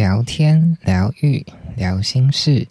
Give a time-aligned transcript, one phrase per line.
[0.00, 1.44] 聊天、疗愈、
[1.76, 2.66] 聊心事，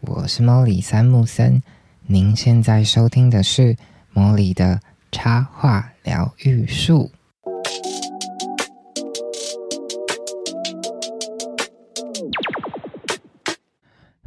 [0.00, 1.62] 我是莫里三木森。
[2.08, 3.76] 您现在收听的是
[4.12, 4.80] 莫里的
[5.12, 7.12] 插画疗愈术。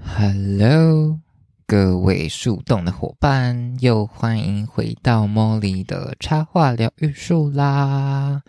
[0.02, 1.20] Hello，
[1.68, 8.44] 各位树洞的伙伴，又欢迎回到莫里的插画疗愈术啦！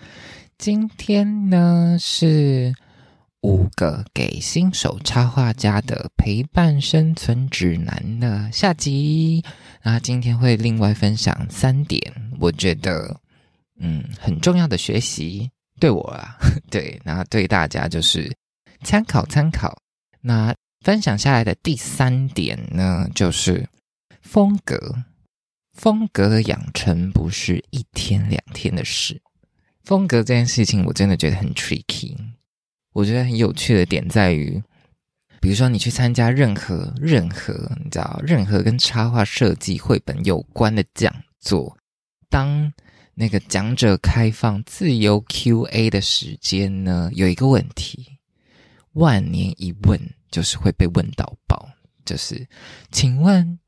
[0.56, 2.72] 今天呢是。
[3.46, 9.40] 五个给新手插画家的陪伴生存指南的下集，
[9.84, 13.16] 那今天会另外分享三点，我觉得
[13.78, 16.36] 嗯很重要的学习，对我啊，
[16.68, 18.36] 对，然后对大家就是
[18.82, 19.80] 参考参考。
[20.20, 23.64] 那分享下来的第三点呢，就是
[24.22, 25.04] 风格，
[25.72, 29.22] 风格的养成不是一天两天的事，
[29.84, 32.16] 风格这件事情我真的觉得很 tricky。
[32.96, 34.58] 我觉得很有趣的点在于，
[35.38, 37.52] 比如说你去参加任何任何
[37.84, 41.76] 你知道任何跟插画设计绘本有关的讲座，
[42.30, 42.72] 当
[43.12, 48.18] 那个讲者开放自由 Q&A 的时间呢，有一个问题，
[48.94, 51.68] 万年一问就是会被问到爆，
[52.06, 52.48] 就是
[52.90, 53.58] 请问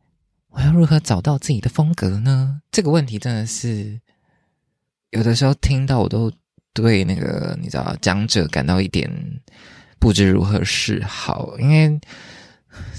[0.49, 2.63] 我要如何找到自己的风格呢？
[2.73, 4.01] 这个问题真的是
[5.11, 6.33] 有的时候听到我都。
[6.73, 9.11] 对那个你知道讲者感到一点
[9.99, 12.01] 不知如何是好，因为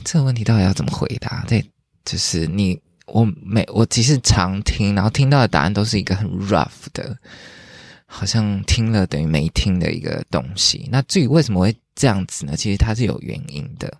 [0.03, 1.45] 这个问题到底要怎么回答？
[1.47, 1.63] 对，
[2.03, 7.17] 就是你我每我其实常听，然后听到的答案都是一个很 rough 的，
[8.05, 10.89] 好像听了等于没听的一个东西。
[10.91, 12.55] 那至于为什么会这样子呢？
[12.57, 13.93] 其实它是有原因的，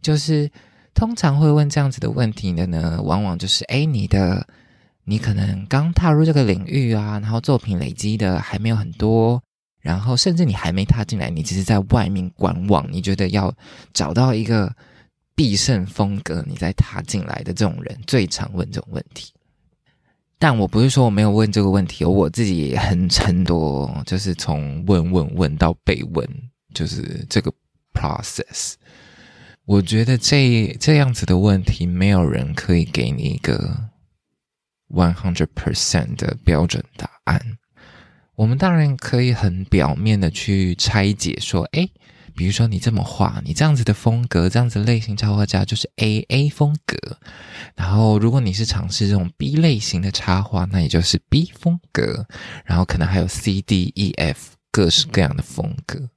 [0.00, 0.50] 就是
[0.94, 4.46] 通常会问这样子的问题的呢，往往就是哎你的。
[5.08, 9.42] 你可能刚踏入这个领域啊，然后作品累积的还没有很多，
[9.80, 12.86] 然后甚至你还没踏进来，你只是在外面观望。
[12.92, 13.50] 你觉得要
[13.94, 14.70] 找到一个
[15.34, 19.32] 必胜风格，你再踏进来的这种人，最常问这种问题。
[20.38, 26.28] 但我不是说我没有问这个问题，我自己也很很多，就是从问问问到被问，
[26.74, 27.50] 就是这个
[27.94, 28.74] process。
[29.64, 33.88] 我觉得这这样子的问题，没有人可以给你一个。
[34.90, 37.58] One hundred percent 的标准答案，
[38.36, 41.90] 我们当然可以很表面的去拆解，说，诶，
[42.34, 46.96] 比如说你这么画，你这样子的风格，这样子类型插画家就是 A A 风格，
[47.74, 52.26] 然后如果你是尝试这种 B 类型的插画，那也就是 B 风格，
[52.64, 56.08] 然后可能还有 C D E F 各式各样的风格。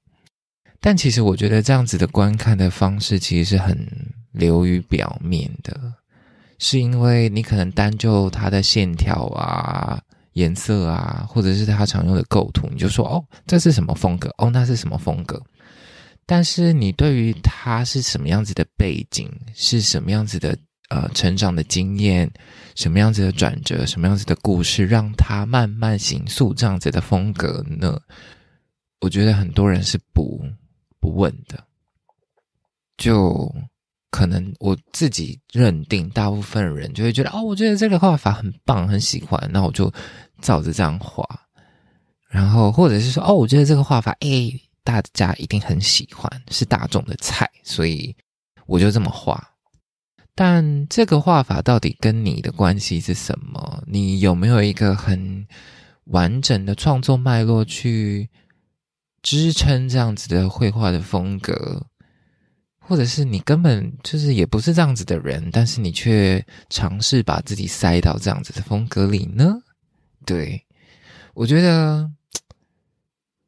[0.79, 3.85] 但其实我觉得这样子的观看的方式，其实是很
[4.31, 5.95] 流于表面的。
[6.63, 9.99] 是因为你可能单就它的线条啊、
[10.33, 14.31] 颜色啊，或者是它常用的构图，你就说哦，这是什么风格？
[14.37, 15.41] 哦，那是什么风格？
[16.27, 20.55] 但是你对于它是什么样子的背景，是什么样子的
[20.89, 22.31] 呃成长的经验，
[22.75, 27.99] 什么样子的转折，什么样子的故事，让它慢慢形塑这样子的风格呢？
[28.99, 30.39] 我觉得很多人是不
[30.99, 31.63] 不问的，
[32.97, 33.51] 就。
[34.11, 39.91] 可能我自己认定，大部分人就会觉得哦，我觉得这个画法很棒，很喜欢，那我就
[40.41, 41.25] 照着这样画。
[42.29, 44.51] 然后或者是说，哦，我觉得这个画法，哎，
[44.83, 48.15] 大家一定很喜欢，是大众的菜，所以
[48.67, 49.49] 我就这么画。
[50.33, 53.83] 但这个画法到底跟你的关系是什么？
[53.85, 55.45] 你有没有一个很
[56.05, 58.29] 完整的创作脉络去
[59.21, 61.85] 支撑这样子的绘画的风格？
[62.91, 69.55] 或者是你根本就是也不是这样子的人，但是你却尝试把自己塞到这样子的风格里呢？
[70.25, 70.61] 对，
[71.33, 72.11] 我觉得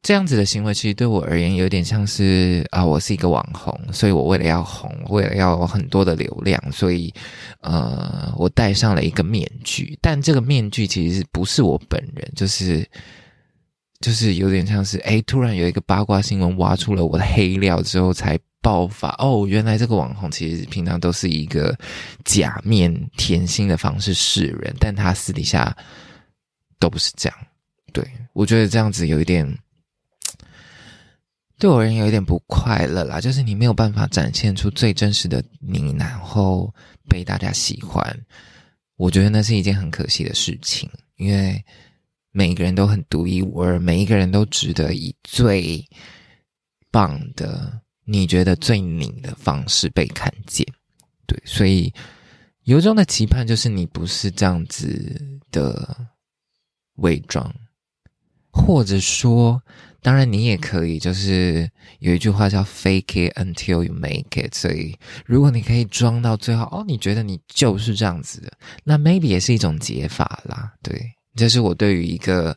[0.00, 7.12] 这样子的行为其实对我而言有点像是啊，我是一个网红，所以我为了要红，为了要很多的流量，所以
[7.60, 9.98] 呃，我戴上了一个面具。
[10.00, 12.82] 但这个面具其实不是我本人，就是
[14.00, 18.40] 就是有点像是哎，突然有一个八卦新闻挖出了我的黑料之后才。
[18.64, 19.46] 爆发哦！
[19.46, 21.78] 原来这个网红其实平常都是一个
[22.24, 25.76] 假面甜心的方式示人，但他私底下
[26.78, 27.38] 都不是这样。
[27.92, 28.02] 对
[28.32, 29.46] 我觉得这样子有一点，
[31.58, 33.20] 对我人有一点不快乐啦。
[33.20, 36.74] 就是你没有办法展现出最真实的你，然后
[37.06, 38.18] 被大家喜欢。
[38.96, 41.62] 我觉得那是一件很可惜的事情，因为
[42.30, 45.86] 每一个人都很独一无二，每一个人都值得以最
[46.90, 47.78] 棒的。
[48.04, 50.66] 你觉得最你的方式被看见，
[51.26, 51.92] 对，所以
[52.64, 55.96] 由衷的期盼就是你不是这样子的
[56.96, 57.54] 伪装，
[58.50, 59.62] 或者说
[60.02, 61.66] 当然，你也可以，就是
[62.00, 64.54] 有一句话叫 “fake it until you make it”。
[64.54, 68.52] 所以，如果你可以装到最后，哦，你觉得你就是这样子的，
[68.84, 70.74] 那 maybe 也是一种解法啦。
[70.82, 72.54] 对，这是我对于一个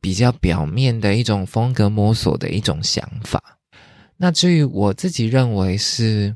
[0.00, 3.53] 比较表面的一种风格摸索的一种想法。
[4.24, 6.34] 那至于我自己认为是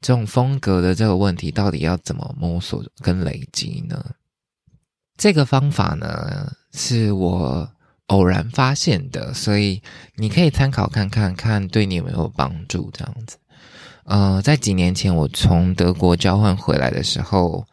[0.00, 4.04] 这种风格的这个问题，到底要怎么摸索跟累积呢？
[5.16, 7.70] 这个方法呢，是我
[8.06, 9.80] 偶然发现的，所以
[10.16, 12.90] 你可以参考看看，看对你有没有帮助。
[12.92, 13.36] 这样子，
[14.06, 17.64] 呃，在几年前我从德国交换回来的时候，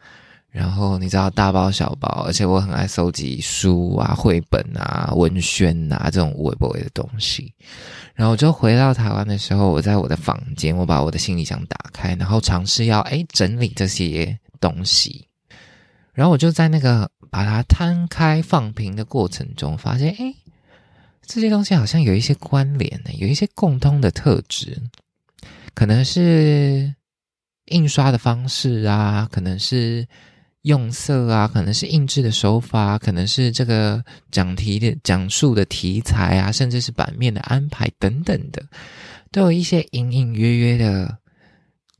[0.52, 7.54] 然后你知道大包小包，而且我很爱收集书啊、绘本啊、文宣啊这种无微不微的东西。
[8.16, 15.28] 然后我就回到台湾的时候，我在我的房间，我把我的行李箱打开，然后尝试要哎整理这些东西。
[16.14, 20.34] 然后我就在那个把它摊开放平的过程中，发现哎，
[21.24, 24.82] 这些东西好像有一些关联的，有一些共通的特质，
[25.76, 26.96] 可能是
[27.66, 30.08] 印刷的方式啊，可能是
[30.68, 38.62] 用色啊，可能是印制的手法，可能是这个讲题的讲述的题材啊，甚至是版面的安排等等的，
[39.32, 41.18] 都有一些隐隐约约的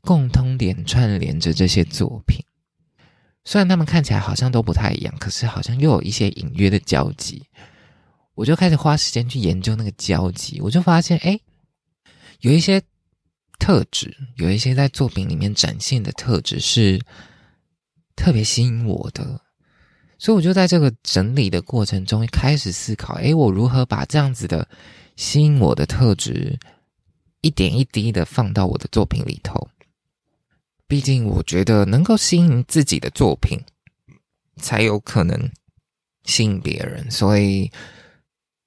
[0.02, 2.44] 共通点串联着这些作品。
[3.44, 7.42] 虽然他们看起来好像都不太一样，可是好像又有一些隐约的交集。
[8.34, 11.40] 我就开始花时间去研究那个交集，我就发现，哎，
[12.40, 12.80] 有一些
[13.58, 17.00] 特质，有一些在作品里面展现的特质是
[18.18, 19.40] 特别吸引我的。
[20.18, 24.68] 所以我就在这个整理的过程中开始思考，哎，我如何把这样子的
[25.14, 26.58] 吸引我的特质
[27.40, 29.68] 一点一滴的放到我的作品里头。
[30.88, 33.60] 毕竟，我觉得能够吸引自己的作品，
[34.56, 35.50] 才有可能
[36.24, 37.08] 吸引别人。
[37.10, 37.70] 所以，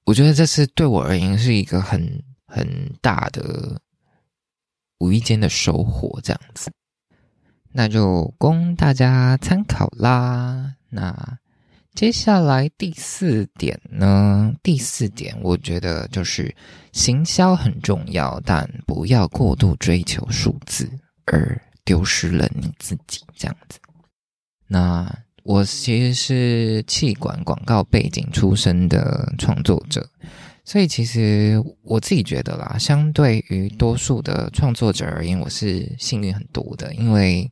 [0.04, 2.66] 我觉得这是对我而言是一个很很
[3.02, 3.78] 大的
[4.98, 6.18] 无意间的收获。
[6.22, 6.72] 这样子，
[7.72, 10.74] 那就供大家参考啦。
[10.90, 11.38] 那
[11.94, 14.54] 接下来第四点呢？
[14.62, 16.54] 第四点，我觉得就是
[16.92, 20.90] 行销很重要，但不要过度追求数字。
[21.24, 23.78] 而丢失了你自己，这样子。
[24.66, 25.08] 那
[25.44, 30.08] 我其实是气管广告背景出身的创作者，
[30.64, 36.94] 所以其实我自己觉得啦，相对于多数的创作者而言，我是幸运很多的。
[36.94, 37.50] 因为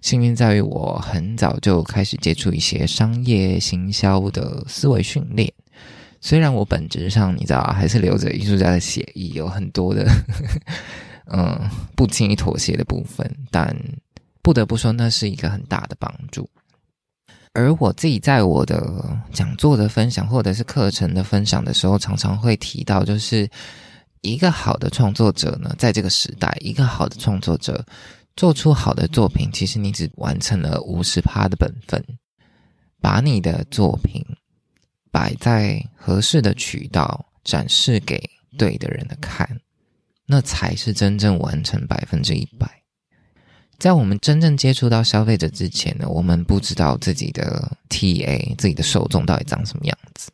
[0.00, 5.52] 幸运在于我很早就开始接触一些商业行销的思维训练。
[6.20, 10.10] 虽然我本质上你知道还是留着艺术家的血意，有很多的。
[11.30, 11.60] 嗯，
[11.94, 13.76] 不轻易妥协的部分，但
[14.40, 16.48] 不得不说，那是一个很大的帮助。
[17.58, 23.50] 而我自己在我的讲座的分享或者是课程的分享的时候，常常会提到，就是
[24.20, 27.84] 一个好的创作者呢，在这个时代，一个好的创作者
[28.36, 32.00] 做出好的作品，其实你只完成了五十趴的本分，
[33.00, 34.24] 把你的作品
[35.10, 38.22] 摆在合适的渠道展示给
[38.56, 39.60] 对的人的看。
[40.26, 42.77] 那才是真正完成百分之一百。
[43.78, 50.30] 在我们真正接触到消费者之前呢，我们不知道自己的 TA、自己的受众到底长什么样子。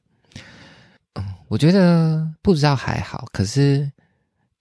[1.13, 3.91] 嗯，我觉得不知道还好，可是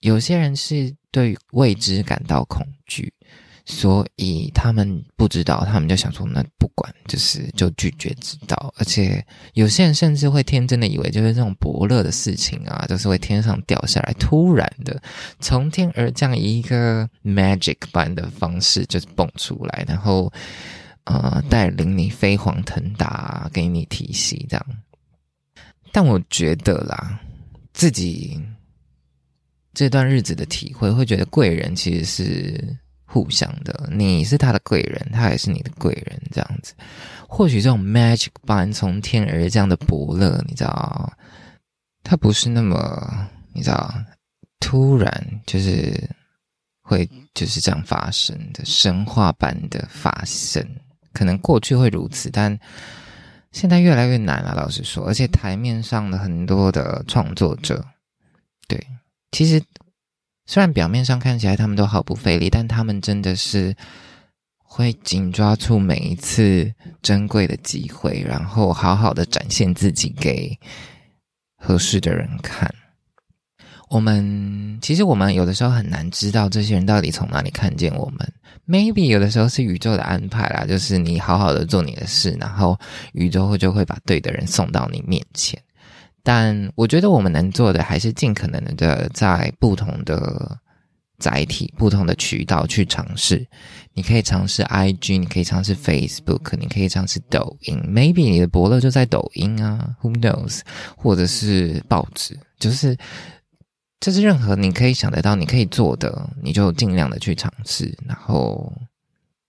[0.00, 3.10] 有些人是对未知感到恐惧。
[3.66, 8.74] 所以他们不知道，他们就想说，那不管，就是就拒绝知道。
[8.76, 15.02] 而且有些人甚至会天真的以为，就是这种伯乐的事情啊，就是会天上掉下来，突然的
[15.40, 20.30] 从天而降，一个 magic 般的方式就是蹦出来，然后
[21.04, 24.66] 呃带领你飞黄腾达，给你提息这样。
[25.90, 27.18] 但我觉得啦，
[27.72, 28.38] 自己
[29.72, 32.76] 这段日子的体会，会觉得贵人其实是。
[33.06, 36.74] 互相的，你是他的贵人，他也是你的贵人，这样子。
[37.28, 41.12] 或许这种 magic 般从天而降的伯乐，你知道，
[42.02, 43.92] 他不是那么，你知道，
[44.58, 46.08] 突然就是
[46.82, 50.66] 会就是这样发生的神话般的发生。
[51.12, 52.58] 可能过去会如此，但
[53.52, 54.54] 现在越来越难了。
[54.54, 57.84] 老实说，而且台面上的很多的创作者，
[58.66, 58.84] 对，
[59.30, 59.62] 其实。
[60.46, 63.74] 虽然表面上看起来他们都毫不费力，但他们真的是
[64.56, 70.58] 会紧抓住每一次珍贵的机会，然后好好的展现自己给
[71.56, 72.72] 合适的人看。
[73.88, 78.32] 我们其实我们有的时候很难知道这些人到底从哪里看见我们。
[78.66, 82.78] Maybe 有的时候是宇宙的安排啦，就是你好好的做你的事，然后
[83.12, 85.62] 宇宙就会把对的人送到你面前。
[86.24, 90.58] 但我觉得我们能做的还是尽可能的在不同的
[91.18, 93.46] 载体、不同的渠道去尝试。
[93.92, 97.78] 你可以尝试 IG，你可以尝试 Facebook，你可以尝试抖音。
[97.86, 100.62] Maybe 你的伯乐就在抖音啊，Who knows？
[100.96, 102.96] 或者是报纸，就是
[104.00, 107.96] 就是任何你可以想得到、你可以做的，你就尽量的去尝试。
[108.06, 108.72] 然后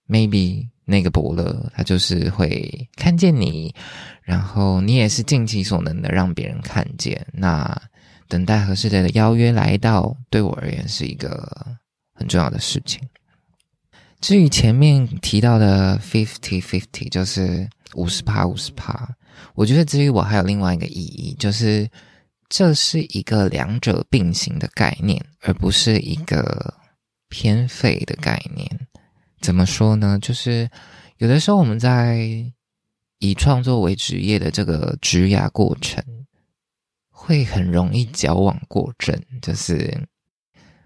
[0.08, 3.74] Maybe 那个伯乐他就是会看见你。
[4.22, 7.26] 然后你也是尽其所能的让别人看见。
[7.32, 7.80] 那
[8.26, 11.76] 等待合适的邀约来到，对我而言是一个
[12.14, 13.00] 很重要的事情。
[14.20, 19.08] 至于前面提到的 fifty fifty，就是五十趴五十趴，
[19.54, 21.88] 我觉得至于我还有另外一个意义，就是
[22.48, 26.74] 这是一个两者并行的概念，而不是一个
[27.28, 28.85] 偏废的概念。
[29.46, 30.18] 怎么说呢？
[30.20, 30.68] 就是
[31.18, 32.52] 有的时候我们在。
[33.18, 36.04] 以创作为职业的这个职涯过程，
[37.10, 39.18] 会很容易矫枉过正。
[39.40, 40.06] 就是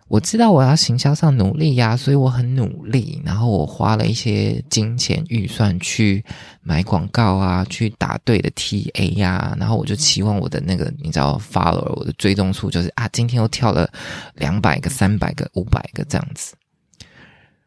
[0.07, 6.25] 我知道我要行销上努力呀，所以我很努力，然后我花了一些金钱预算去
[6.63, 13.91] 买广告啊，去打对的 TA 呀，然后我就期望我的那个你知道 follower 我的追踪数就是啊，今天又跳了
[14.37, 16.55] 两百个、三百个、五百个这样子。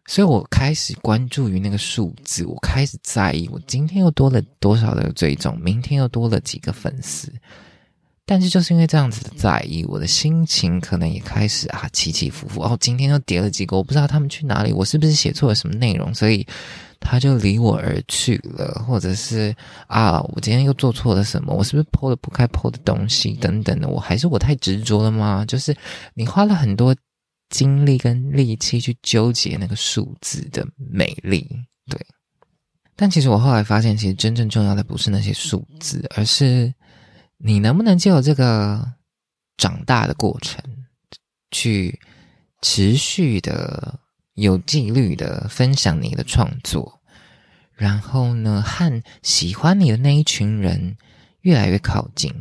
[0.05, 7.31] 所以我开始关注于那个数字，我开始在意我今天又多了多少的追踪，明天又多了几个粉丝。
[8.25, 12.62] 但是就是因为这样子的在意，我的心情可能也开始啊起起伏伏。
[12.62, 16.45] 哦，今天又叠了几个，我不知道他们去哪里，我是不是写错了什么内容，所以
[17.01, 19.55] 他就离我而去了，或者是
[19.88, 25.45] 啊，我今天又做错了什么，我是不是剖了不该剖的东西等等的，我还是我太执着了吗？
[25.45, 25.75] 就是
[26.13, 26.93] 你花了很多。
[27.53, 31.48] 精力跟力气去纠结那个数字的美丽，
[31.86, 32.03] 对。
[32.95, 36.74] 但其实我后来发现，其实真正重要的不是那些数字，而是
[37.38, 38.93] 你能不能就有这个
[39.55, 40.63] 长大的过程，
[41.51, 42.00] 去
[42.63, 44.00] 持续的
[44.33, 47.00] 有纪律的分享你的创作，
[47.75, 50.98] 然后呢，和喜欢你的那一群人
[51.41, 52.33] 越来越靠近。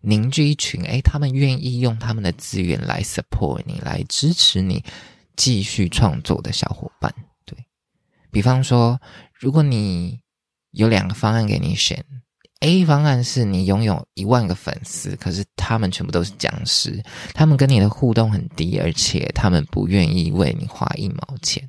[0.00, 4.84] 凝聚一群，诶，他们愿意用他们的资源来 support 你，来支持你
[5.36, 7.14] 继续创作的小伙伴。
[7.44, 7.56] 对
[8.30, 9.00] 比方说，
[9.32, 10.20] 如果你
[10.72, 12.04] 有两个方案给你选。
[12.62, 17.02] A 方案是你拥有一万个粉丝，可是他们全部都是僵尸，
[17.32, 21.66] 他们跟你的互动很低，而且他们不愿意为你花一毛钱。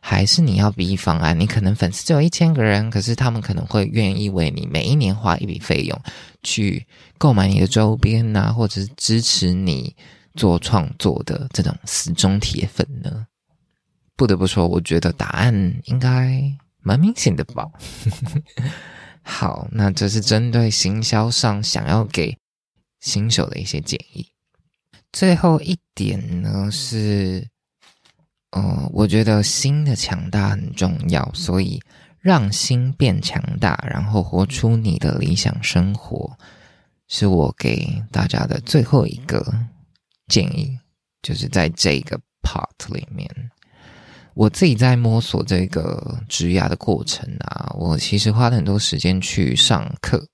[0.00, 5.98] 还是你要 B 方案，你可能粉丝只有一千个人，可是他们可能会愿意为你每一年花一笔费用
[6.42, 6.86] 去
[7.18, 9.94] 购买你的周边呐，或者是支持你
[10.34, 13.26] 做创作的这种死忠铁粉呢？
[14.16, 16.42] 不得不说，我觉得答案应该
[16.80, 17.66] 蛮明显的吧。
[19.22, 22.36] 好，那这是针对行销上想要给
[23.00, 24.26] 新手的一些建议。
[25.12, 27.48] 最后一点呢是，
[28.50, 31.80] 呃，我觉得心的强大很重要，所以
[32.20, 36.36] 让心变强大，然后活出你的理想生活，
[37.16, 39.40] 是我给大家的最后一个
[40.26, 40.76] 建议，
[41.22, 43.30] 就是在这个 part 里面。
[44.34, 50.26] 我自己在摸索这个植牙的过程啊，我其实花了很多时间去上课。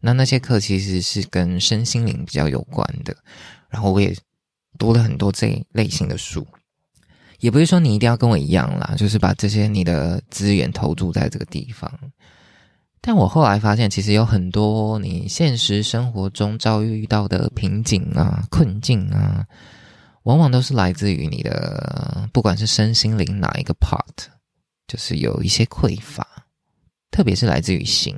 [0.00, 3.16] 那那些课其实是跟身心灵比较有关的，
[3.70, 4.14] 然后我也
[4.78, 6.46] 读了很多这类型的书。
[7.38, 11.90] 也不是说你一定要跟我一样啦，就是把这些你的资源投注在这个地方。
[13.00, 19.44] 但我后来发现，其实有很多你现实生活中遭遇到的瓶颈啊、困境啊。
[20.24, 24.26] 往往都是来自于你的，不管是身心灵哪一个 part，
[24.88, 26.26] 就是有一些匮乏，
[27.12, 28.12] 特别是来自于心。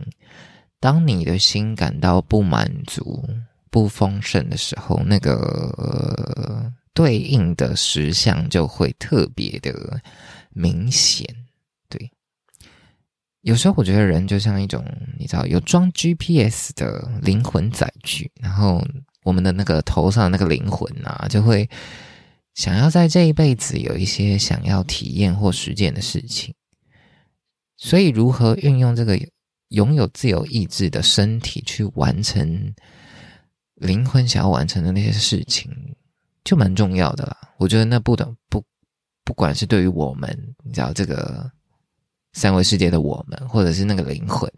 [0.80, 3.28] 当你的心感到不满足、
[3.70, 10.00] 不丰盛的时候，那个对应的实相就会特别的
[10.48, 11.26] 明显。
[13.48, 14.84] 有时候我觉得人就像一种，
[15.18, 18.84] 你知道，有装 GPS 的灵魂载具，然后。
[19.24, 21.68] 我们的那个头上的那个灵魂啊，就会
[22.54, 26.54] 想要在这一辈子有一些想要体验或实践的事情。
[27.76, 29.20] 所以，如何运用这个
[29.70, 32.74] 拥有自由意志的身体去完成
[33.74, 35.70] 灵魂想要完成的那些事情，
[36.42, 37.36] 就蛮重要的啦。
[37.58, 38.64] 我觉得那不等不，
[39.24, 41.50] 不管是对于我们，你知道这个
[42.32, 44.50] 三维世界的我们，或者是那个灵魂，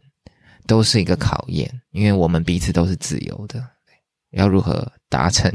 [0.67, 3.65] 都是一个考验，因为我们彼此都是自由的。
[4.33, 5.53] 要如何达成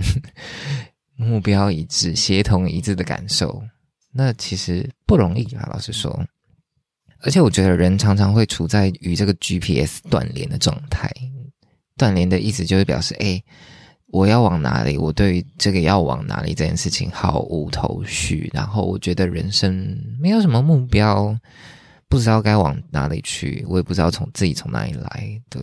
[1.15, 3.63] 目标一致、协同一致的感受？
[4.11, 6.25] 那其实不容易啊，老实说。
[7.21, 11.09] 而且我觉得人常常会处在与这个 GPS 断联的状态。
[11.97, 13.41] 断联的意思就是表示，哎，
[14.07, 14.97] 我要往哪里？
[14.97, 18.51] 我对于这个要往哪里这件事情毫无头绪。
[18.53, 21.33] 然后我觉得人生没有什么目标，
[22.07, 25.41] 不知道该往哪里去，我也不知道从自己从哪里来。
[25.49, 25.61] 对。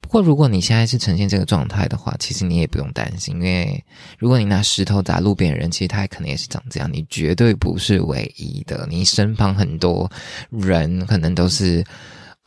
[0.00, 3.84] 不过如果你现在是呈现这个状态的话，其实你也不用担心，因为
[4.18, 6.88] 如果你拿石头砸路边的人，其实他可能也是长这样。
[6.92, 10.10] 你绝对不是唯一的，你身旁很多
[10.50, 11.84] 人可能都是。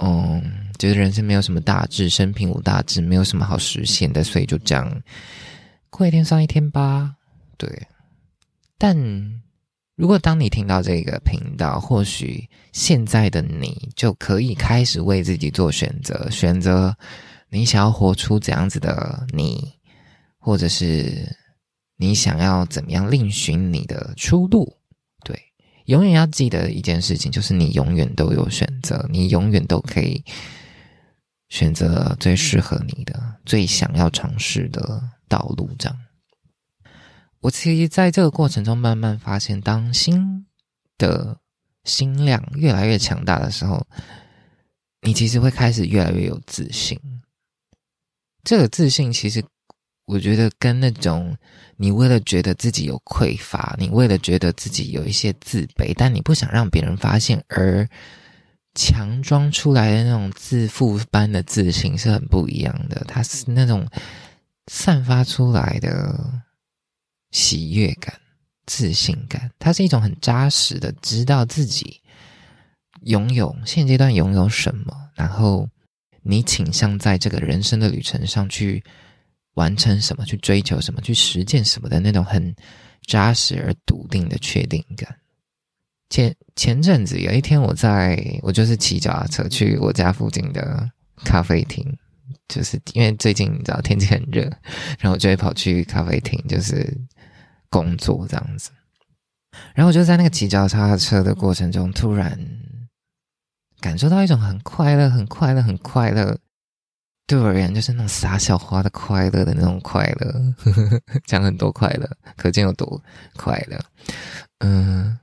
[0.02, 0.42] 嗯，
[0.78, 4.90] 觉得人生没有什么大志，生平无大志，没有什么好实现的，所以就这样
[5.90, 7.14] 过一天算一天吧。
[7.58, 7.86] 对，
[8.78, 8.96] 但
[10.00, 16.96] 如果当你听到这个频道，或许现在的你就可以开始为自己做选择，选择
[17.50, 19.74] 你想要活出怎样子的你，
[20.38, 21.36] 或者是
[21.98, 24.74] 你想要怎么样另寻你的出路。
[25.26, 25.38] 对
[25.88, 30.24] 永远要记得一件事情，就是你永远都有选择，你永远都可以
[31.50, 35.70] 选择最适合你的、最想要尝试的道路。
[35.78, 35.98] 这样，
[37.42, 40.46] 我其实在这个过程中慢慢发现，当心
[40.98, 41.38] 的
[41.84, 43.86] 心量越来越强大的时候，
[45.02, 47.00] 你其实会开始越来越有自信。
[48.44, 49.44] 这个自信其实。
[50.12, 51.38] 我觉得跟那种
[51.78, 57.88] 你为了觉得自己有匮乏，你为了觉得自己有一些自卑，但你不想让别人发现而
[58.74, 63.06] 强装出来的那种自负般的自信是很不一样的。
[63.08, 63.88] 它是那种
[64.66, 66.42] 散发出来的
[67.32, 68.20] 喜悦感、
[68.66, 72.02] 自信感，它是一种很扎实的，知道自己
[73.04, 75.68] 拥有现阶段拥有什么，然后
[76.24, 78.84] 你倾向在这个人生的旅程上去。
[79.56, 82.56] 完成什么，去追求什么，去实践什么的那种很
[83.06, 85.14] 扎实而笃定的确定感。
[86.10, 90.90] 前前阵子有一天，我在我就是骑脚踏车去我家附近的
[91.26, 91.86] 咖啡厅，
[92.48, 94.44] 就是因为最近你知道天气很热，
[94.98, 96.98] 然后就会跑去咖啡厅，就是
[97.70, 98.72] 工作这样子。
[99.74, 102.40] 然后我就在那个骑脚踏车的过程中，突然
[103.80, 106.38] 感受到一种很快乐、很快乐、很快乐。
[107.26, 110.54] 对我而言，就是那种撒小花的快乐的那种快乐，
[111.26, 113.00] 讲很多快乐，可见有多
[113.36, 113.80] 快乐。
[114.60, 115.16] 嗯，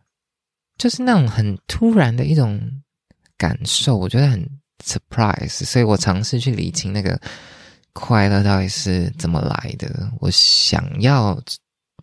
[0.79, 2.61] 就是那种很突然的一种
[3.37, 4.49] 感受，我觉得很
[4.85, 7.21] surprise，所以我尝试去理清那个
[7.93, 10.09] 快乐到底是怎么来的。
[10.21, 11.37] 我想要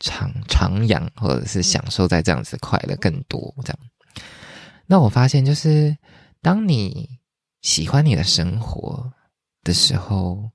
[0.04, 3.80] 徜徜徉，或者是享受在这样子快乐更多，这样。
[4.86, 5.98] 那我发现，就是
[6.42, 7.10] 当你
[7.62, 9.12] 喜欢你的生活。
[9.66, 10.52] 的时候，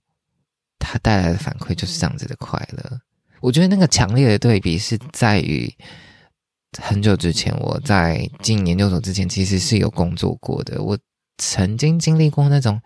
[0.78, 3.00] 它带来的反馈就是这样子的快乐。
[3.40, 5.66] 我觉得那个强烈的对比是在于
[6.78, 10.82] 很久之前，我在进研究所之前，其实是有工作过的。
[10.82, 10.98] 我
[11.38, 12.78] 曾经经历过那种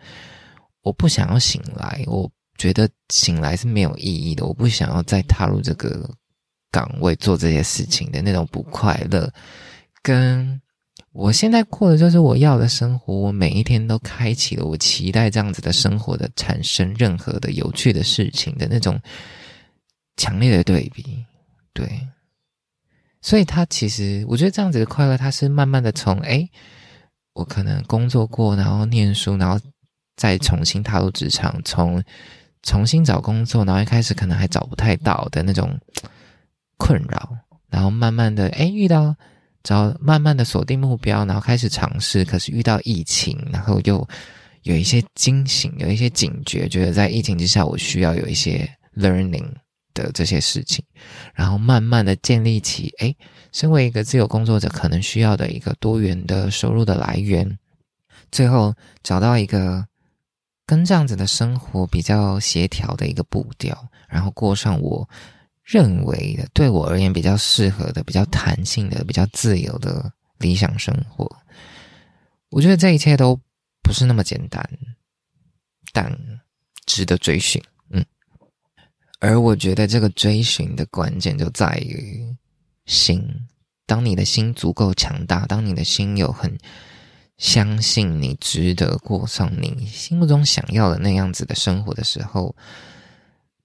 [0.83, 6.09] 我不想要醒来，我觉得醒来是没有意义的，我不想要再踏入这个
[6.73, 9.31] 岗位做这些事情的那种不快乐，
[10.01, 10.59] 跟。
[11.11, 18.99] 我现在过的就是我要的生活，我每一天都开启了我期待这样子的生活的产生任何的有趣的事情的那种
[20.17, 21.23] 强烈的对比，
[21.71, 21.87] 对，
[23.21, 26.49] 所以他其实我觉得这样子的快乐，他是慢慢的从哎，
[27.33, 29.63] 我可能工作过，然后念书，然后
[30.15, 32.03] 再重新踏入职场，从
[32.63, 35.79] 重新找工作，然后一开始可能还找不太到的那种
[36.77, 37.37] 困扰，
[37.69, 39.15] 然后慢慢的哎遇到。
[39.63, 42.25] 找慢慢的锁定目标，然后开始尝试。
[42.25, 44.05] 可是遇到疫情，然后又
[44.63, 49.47] 有一些惊醒，有一些警觉，觉得在疫情之下，我需要有一些 learning
[49.93, 50.83] 的这些事情，
[51.33, 53.15] 然后慢慢的建立起，哎，
[53.53, 57.57] 身为一个自由工作者，可能需要的一个多元的收入的来源。
[58.33, 59.87] 最后找到一个
[60.67, 65.07] 跟这样子的生活比较协调的一个步调，然后过上我。
[65.63, 71.25] 认为的对我而言比较适合的、比较弹性的、比较自由的理想生活，
[72.49, 73.39] 我觉得这一切都
[73.81, 74.69] 不是那么简单，
[75.93, 76.13] 但
[76.85, 77.63] 值得追寻。
[77.91, 78.05] 嗯，
[79.19, 82.35] 而我觉得这个追寻的关键就在于
[82.85, 83.25] 心。
[83.85, 86.57] 当你的心足够强大，当你的心有很
[87.37, 92.53] 相信你值得过上你心目中想要的那样子的生活的时候。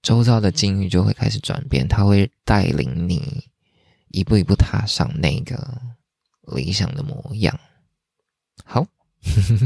[0.01, 3.43] 周遭的境遇就会开始转变，他会带领你
[4.09, 5.81] 一步一步踏上那个
[6.55, 7.59] 理想的模样。
[8.63, 8.85] 好，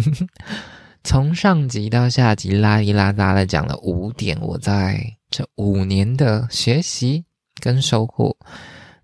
[1.04, 7.26] 从上集到下集，拉里拉杂的讲了五点，我在这五年的学习
[7.60, 8.36] 跟收获。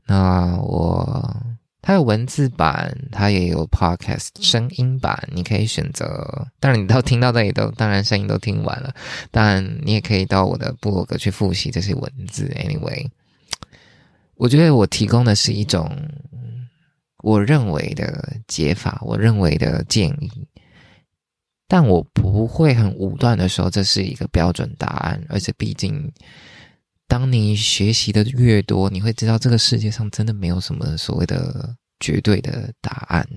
[0.05, 1.45] 那我。
[1.89, 6.47] 它有文字版，它也有 podcast 声音版，你可以选择。
[6.59, 8.93] 当然，你到听到这里都，当然声音都听完了，
[9.31, 12.47] 但你也可以到我的部落格去复习这些文字。
[12.59, 13.09] Anyway，
[14.35, 15.91] 我觉得我提供的是一种
[17.23, 20.29] 我认为的解法，我认为的建议，
[21.67, 26.13] 但我不会很武断的说这是一个标准答案，而且毕竟。
[27.09, 33.27] 当你学习的越多，你会知道这个世界上真的没有什么所谓的绝对的答案。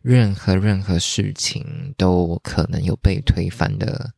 [0.00, 4.14] 任何任何事情都可能有被推翻的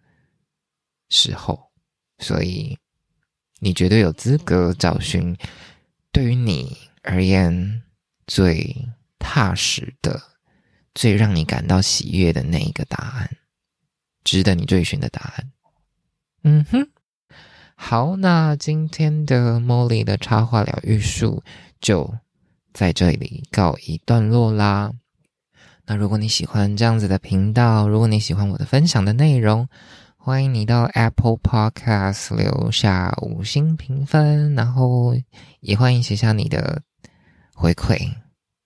[1.08, 1.72] 时候，
[2.20, 2.78] 所以
[3.58, 5.36] 你绝对有资格找寻
[6.12, 7.82] 对于你而言
[8.28, 10.22] 最踏实的、
[10.94, 13.28] 最让你感到喜悦的那一个答案，
[14.22, 15.52] 值得你追寻的答案。
[16.44, 16.88] 嗯哼。
[17.84, 21.42] 好，那今天的 Molly 的插画疗愈术
[21.80, 22.14] 就
[22.72, 24.92] 在这里告一段落啦。
[25.84, 29.68] 那如果你喜欢这样子的频道，如果你喜欢我的分享的内容，
[30.16, 35.14] 欢迎你到 Apple Podcast 留下五星评分，然后
[35.58, 36.80] 也欢迎写下你的
[37.52, 37.98] 回馈。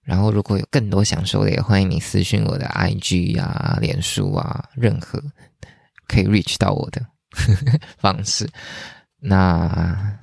[0.03, 5.19] 然后如果有更多想说的，也欢迎你私信我的 IG 啊、脸书啊，任何
[6.07, 7.03] 可以 reach 到我的
[7.97, 8.47] 方式。
[9.19, 10.17] 那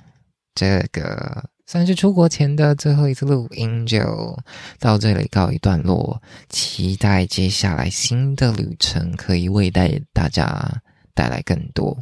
[0.53, 4.37] 这个算是出国前的最后一次录音，就
[4.79, 6.21] 到这里告一段落。
[6.47, 10.81] 期待接下来新的旅程可以为带大家
[11.13, 11.97] 带来更多。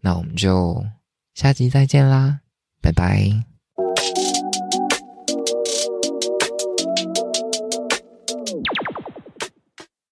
[0.00, 0.84] 那我们就
[1.34, 2.40] 下集再见啦，
[2.80, 3.49] 拜拜。